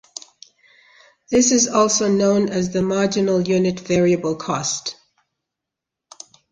[1.29, 4.95] This is also known as the marginal unit variable cost.